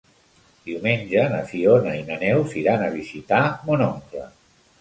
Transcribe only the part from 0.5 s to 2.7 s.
Diumenge na Fiona i na Neus